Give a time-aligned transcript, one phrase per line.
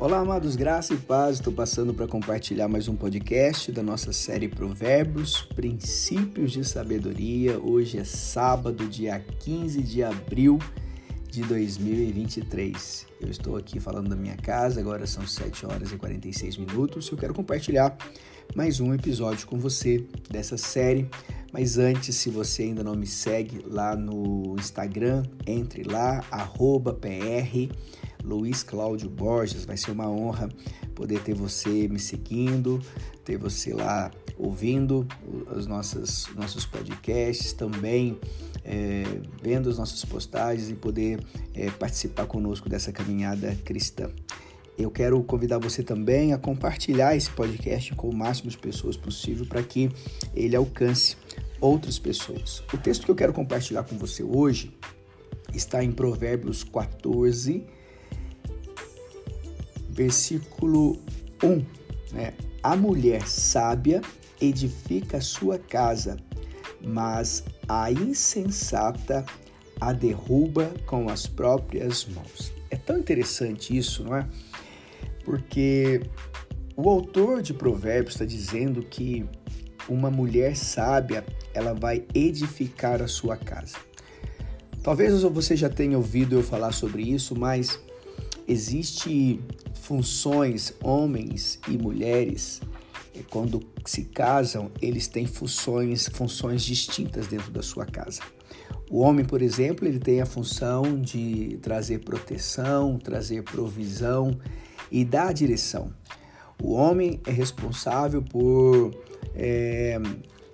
[0.00, 1.38] Olá, amados, graça e paz.
[1.38, 7.58] Estou passando para compartilhar mais um podcast da nossa série Provérbios, Princípios de Sabedoria.
[7.58, 10.60] Hoje é sábado, dia 15 de abril
[11.28, 13.06] de 2023.
[13.20, 17.10] Eu estou aqui falando da minha casa, agora são 7 horas e 46 minutos.
[17.10, 17.96] Eu quero compartilhar
[18.54, 21.10] mais um episódio com você dessa série.
[21.52, 27.68] Mas antes, se você ainda não me segue lá no Instagram, entre lá, arroba PR
[28.24, 29.64] Luiz Cláudio Borges.
[29.64, 30.48] Vai ser uma honra
[30.94, 32.80] poder ter você me seguindo,
[33.24, 35.06] ter você lá ouvindo
[35.54, 38.18] os nossos, nossos podcasts, também
[38.64, 39.04] é,
[39.42, 41.20] vendo as nossas postagens e poder
[41.54, 44.10] é, participar conosco dessa caminhada cristã.
[44.76, 49.44] Eu quero convidar você também a compartilhar esse podcast com o máximo de pessoas possível
[49.44, 49.90] para que
[50.32, 51.16] ele alcance
[51.60, 52.62] outras pessoas.
[52.72, 54.72] O texto que eu quero compartilhar com você hoje
[55.52, 57.66] está em Provérbios 14,
[59.98, 60.96] versículo
[61.42, 61.64] 1.
[62.12, 62.32] Né?
[62.62, 64.00] A mulher sábia
[64.40, 66.16] edifica sua casa,
[66.80, 69.26] mas a insensata
[69.80, 72.52] a derruba com as próprias mãos.
[72.70, 74.28] É tão interessante isso, não é?
[75.24, 76.00] Porque
[76.76, 79.26] o autor de Provérbios está dizendo que
[79.88, 83.76] uma mulher sábia ela vai edificar a sua casa.
[84.82, 87.80] Talvez você já tenha ouvido eu falar sobre isso, mas
[88.48, 89.40] existe
[89.74, 92.62] funções, homens e mulheres,
[93.30, 98.22] quando se casam, eles têm funções, funções distintas dentro da sua casa.
[98.90, 104.38] O homem, por exemplo, ele tem a função de trazer proteção, trazer provisão
[104.90, 105.92] e dar direção.
[106.62, 108.92] O homem é responsável por
[109.34, 110.00] é,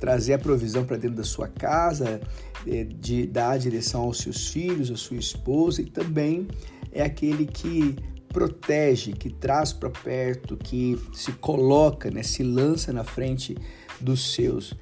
[0.00, 2.20] trazer a provisão para dentro da sua casa,
[2.66, 6.48] é, de dar a direção aos seus filhos, à sua esposa e também
[6.96, 7.94] é aquele que
[8.28, 13.56] protege, que traz para perto, que se coloca, né, se lança na frente
[14.00, 14.74] dos seus.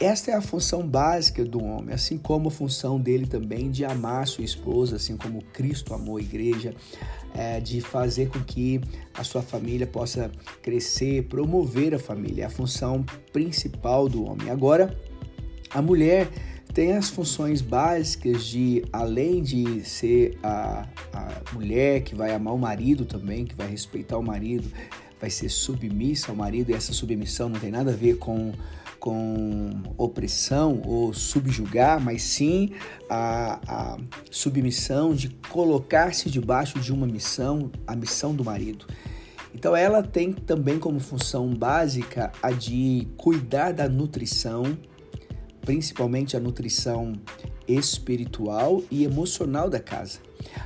[0.00, 4.26] Esta é a função básica do homem, assim como a função dele também de amar
[4.26, 6.74] sua esposa, assim como Cristo amou a igreja,
[7.34, 8.80] é, de fazer com que
[9.14, 10.30] a sua família possa
[10.62, 14.50] crescer, promover a família, é a função principal do homem.
[14.50, 14.96] Agora,
[15.70, 16.28] a mulher
[16.80, 22.58] tem as funções básicas de, além de ser a, a mulher que vai amar o
[22.58, 24.66] marido também, que vai respeitar o marido,
[25.20, 28.54] vai ser submissa ao marido, e essa submissão não tem nada a ver com,
[28.98, 29.68] com
[29.98, 32.70] opressão ou subjugar, mas sim
[33.10, 33.98] a, a
[34.30, 38.86] submissão de colocar-se debaixo de uma missão, a missão do marido.
[39.54, 44.78] Então ela tem também como função básica a de cuidar da nutrição
[45.60, 47.12] principalmente a nutrição
[47.66, 50.18] espiritual e emocional da casa.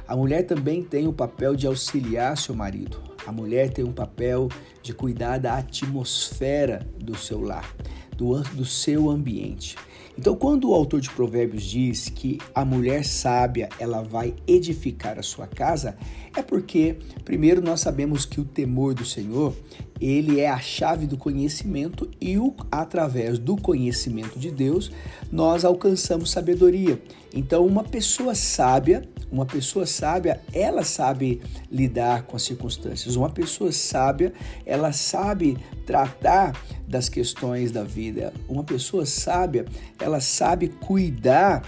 [0.06, 3.02] A mulher também tem o papel de auxiliar seu marido.
[3.26, 4.48] A mulher tem um papel
[4.82, 7.74] de cuidar da atmosfera do seu lar,
[8.16, 9.76] do, do seu ambiente.
[10.16, 15.22] Então, quando o autor de Provérbios diz que a mulher sábia ela vai edificar a
[15.22, 15.96] sua casa,
[16.36, 19.54] é porque primeiro nós sabemos que o temor do Senhor
[20.00, 24.90] ele é a chave do conhecimento e o, através do conhecimento de Deus
[25.32, 27.00] nós alcançamos sabedoria.
[27.32, 31.40] Então, uma pessoa sábia, uma pessoa sábia, ela sabe
[31.70, 33.16] lidar com as circunstâncias.
[33.16, 34.32] Uma pessoa sábia,
[34.64, 38.32] ela sabe tratar das questões da vida.
[38.48, 39.64] Uma pessoa sábia,
[40.00, 41.62] ela sabe cuidar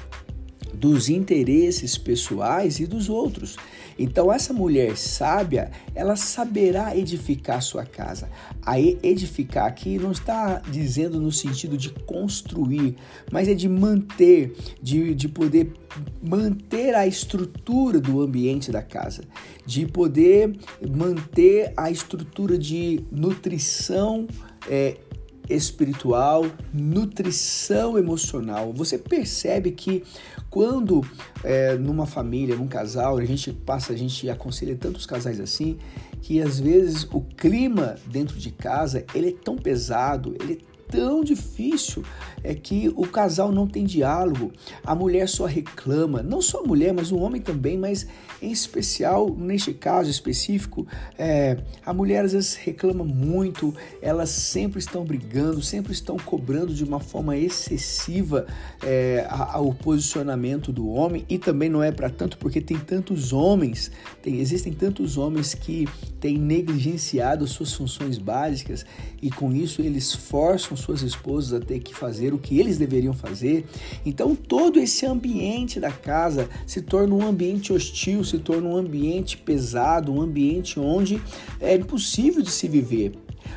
[0.75, 3.57] dos interesses pessoais e dos outros.
[3.99, 8.29] Então essa mulher sábia, ela saberá edificar sua casa.
[8.63, 12.97] Aí edificar aqui não está dizendo no sentido de construir,
[13.31, 15.73] mas é de manter, de, de poder
[16.23, 19.25] manter a estrutura do ambiente da casa,
[19.65, 20.57] de poder
[20.89, 24.27] manter a estrutura de nutrição
[24.69, 24.97] é,
[25.49, 28.73] espiritual, nutrição emocional.
[28.73, 30.03] Você percebe que
[30.51, 31.03] quando
[31.45, 35.79] é, numa família, num casal, a gente passa, a gente aconselha tantos casais assim,
[36.23, 41.23] que às vezes o clima dentro de casa ele é tão pesado, ele é tão
[41.23, 42.03] difícil
[42.43, 44.53] é que o casal não tem diálogo,
[44.85, 48.07] a mulher só reclama, não só a mulher, mas o homem também, mas
[48.41, 50.87] em especial, neste caso específico,
[51.19, 56.85] é, a mulher às vezes reclama muito, elas sempre estão brigando, sempre estão cobrando de
[56.85, 58.47] uma forma excessiva
[58.83, 59.27] é,
[59.59, 61.25] o posicionamento do homem.
[61.29, 63.91] E também não é para tanto porque tem tantos homens,
[64.23, 65.89] tem, existem tantos homens que
[66.21, 68.85] têm negligenciado suas funções básicas
[69.23, 72.79] e com isso eles forçam forçam suas esposas a ter que fazer o que eles
[72.79, 73.65] deveriam fazer.
[74.05, 79.37] Então, todo esse ambiente da casa se torna um ambiente hostil, se torna um ambiente
[79.37, 81.21] pesado, um ambiente onde
[81.61, 83.13] é impossível de se viver.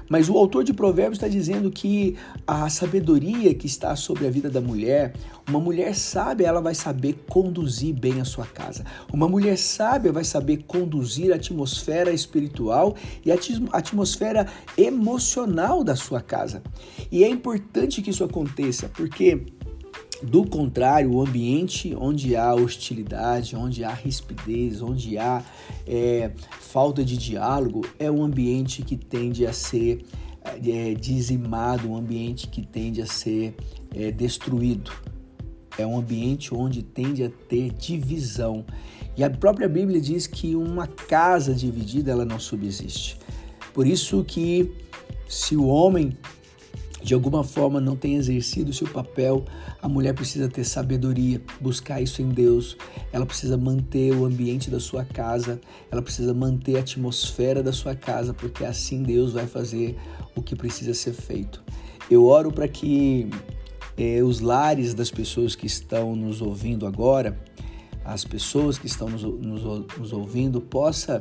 [0.07, 2.15] Mas o autor de Provérbios está dizendo que
[2.45, 5.13] a sabedoria que está sobre a vida da mulher,
[5.47, 8.85] uma mulher sábia, ela vai saber conduzir bem a sua casa.
[9.11, 13.37] Uma mulher sábia vai saber conduzir a atmosfera espiritual e a
[13.73, 14.47] atmosfera
[14.77, 16.61] emocional da sua casa.
[17.11, 19.45] E é importante que isso aconteça, porque
[20.21, 25.43] do contrário, o ambiente onde há hostilidade, onde há rispidez, onde há
[25.87, 30.05] é, falta de diálogo, é um ambiente que tende a ser
[30.43, 33.55] é, dizimado, um ambiente que tende a ser
[33.95, 34.91] é, destruído.
[35.77, 38.65] É um ambiente onde tende a ter divisão.
[39.15, 43.17] E a própria Bíblia diz que uma casa dividida ela não subsiste.
[43.73, 44.69] Por isso que
[45.27, 46.17] se o homem
[47.01, 49.45] de alguma forma não tem exercido seu papel,
[49.81, 52.77] a mulher precisa ter sabedoria, buscar isso em Deus.
[53.11, 55.61] Ela precisa manter o ambiente da sua casa,
[55.91, 59.97] ela precisa manter a atmosfera da sua casa, porque assim Deus vai fazer
[60.35, 61.63] o que precisa ser feito.
[62.11, 63.29] Eu oro para que
[63.97, 67.39] eh, os lares das pessoas que estão nos ouvindo agora,
[68.03, 69.63] as pessoas que estão nos, nos,
[69.97, 71.19] nos ouvindo, possa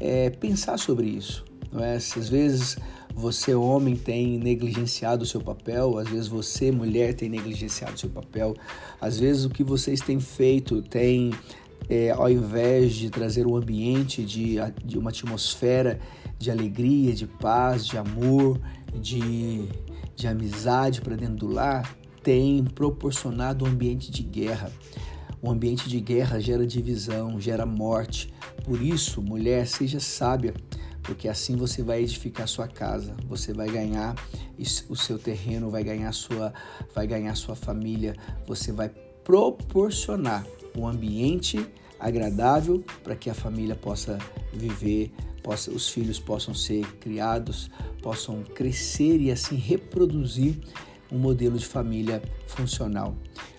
[0.00, 1.44] eh, pensar sobre isso.
[1.72, 1.96] Não é?
[1.96, 2.76] Às vezes
[3.16, 8.10] você, homem, tem negligenciado o seu papel, às vezes você, mulher, tem negligenciado o seu
[8.10, 8.54] papel,
[9.00, 11.32] às vezes o que vocês têm feito tem,
[11.88, 15.98] é, ao invés de trazer um ambiente de, de uma atmosfera
[16.38, 18.60] de alegria, de paz, de amor,
[18.94, 19.66] de,
[20.14, 24.70] de amizade para dentro do lar, tem proporcionado um ambiente de guerra.
[25.40, 28.30] O ambiente de guerra gera divisão, gera morte.
[28.62, 30.52] Por isso, mulher, seja sábia
[31.06, 34.14] porque assim você vai edificar sua casa, você vai ganhar
[34.88, 36.52] o seu terreno, vai ganhar sua,
[36.94, 38.14] vai ganhar sua família,
[38.46, 38.90] você vai
[39.24, 40.44] proporcionar
[40.76, 41.64] um ambiente
[41.98, 44.18] agradável para que a família possa
[44.52, 45.12] viver,
[45.42, 47.70] possa, os filhos possam ser criados,
[48.02, 50.58] possam crescer e assim reproduzir
[51.10, 53.16] um modelo de família funcional.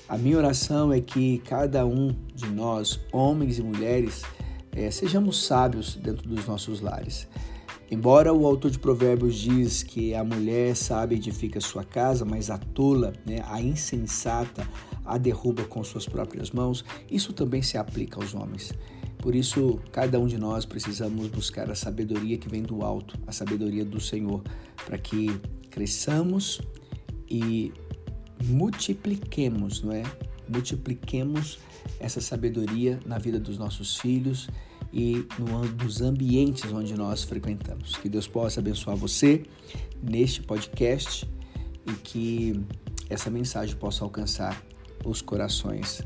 [0.07, 4.23] A minha oração é que cada um de nós, homens e mulheres,
[4.77, 7.27] é, sejamos sábios dentro dos nossos lares.
[7.89, 12.59] Embora o autor de Provérbios diz que a mulher sábia edifica sua casa, mas a
[12.59, 14.67] tola, né, a insensata,
[15.03, 18.71] a derruba com suas próprias mãos, isso também se aplica aos homens.
[19.17, 23.31] Por isso, cada um de nós precisamos buscar a sabedoria que vem do alto, a
[23.31, 24.43] sabedoria do Senhor,
[24.85, 25.27] para que
[25.71, 26.61] cresçamos
[27.27, 27.73] e
[28.43, 30.03] multipliquemos, não é?
[30.47, 31.57] Multipliquemos
[31.99, 34.47] essa sabedoria na vida dos nossos filhos
[34.91, 37.95] e no, nos ambientes onde nós frequentamos.
[37.95, 39.43] Que Deus possa abençoar você
[40.01, 41.27] neste podcast
[41.85, 42.59] e que
[43.09, 44.61] essa mensagem possa alcançar
[45.05, 46.01] os corações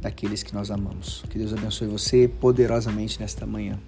[0.00, 1.22] daqueles que nós amamos.
[1.28, 3.78] Que Deus abençoe você poderosamente nesta manhã.